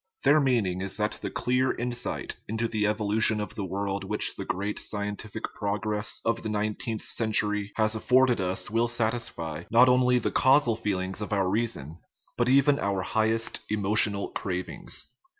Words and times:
Their 0.23 0.39
mean 0.39 0.65
ing 0.65 0.81
is 0.81 0.97
that 0.97 1.19
the 1.21 1.29
clear 1.29 1.75
insight 1.75 2.35
into 2.47 2.67
the 2.67 2.87
evolution 2.87 3.39
of 3.39 3.53
the 3.53 3.63
world 3.63 4.03
which 4.03 4.35
the 4.35 4.45
great 4.45 4.79
scientific 4.79 5.43
progress 5.53 6.23
of 6.25 6.41
the 6.41 6.49
nine 6.49 6.73
teenth 6.73 7.03
century 7.03 7.71
has 7.75 7.93
afforded 7.95 8.41
us 8.41 8.71
will 8.71 8.87
satisfy, 8.87 9.65
not 9.69 9.89
only, 9.89 10.17
the 10.17 10.31
causal 10.31 10.75
feeling 10.75 11.13
of 11.21 11.31
our 11.31 11.47
reason, 11.47 11.99
but 12.35 12.49
even 12.49 12.79
our 12.79 13.03
highest 13.03 13.59
emotional 13.69 14.29
cravings. 14.29 15.05